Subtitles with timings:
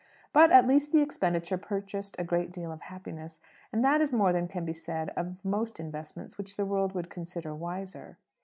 [0.33, 3.39] But at least the expenditure purchased a great deal of happiness;
[3.71, 7.11] and that is more than can be said of most investments which the world would
[7.11, 8.17] consider wiser.